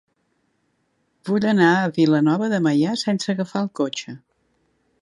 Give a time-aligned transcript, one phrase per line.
[1.29, 4.21] Vull anar a Vilanova de Meià sense agafar el cotxe.